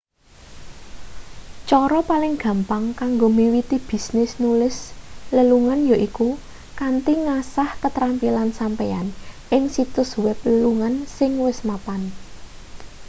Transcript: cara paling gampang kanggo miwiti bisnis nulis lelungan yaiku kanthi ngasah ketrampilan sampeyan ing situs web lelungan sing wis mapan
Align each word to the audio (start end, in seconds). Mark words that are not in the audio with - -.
cara 1.69 1.99
paling 2.09 2.33
gampang 2.43 2.83
kanggo 2.99 3.27
miwiti 3.37 3.77
bisnis 3.89 4.31
nulis 4.43 4.77
lelungan 5.35 5.79
yaiku 5.91 6.29
kanthi 6.79 7.13
ngasah 7.25 7.69
ketrampilan 7.81 8.49
sampeyan 8.59 9.07
ing 9.55 9.63
situs 9.75 10.09
web 10.23 10.37
lelungan 10.51 10.93
sing 11.17 11.31
wis 11.47 11.59
mapan 11.69 12.01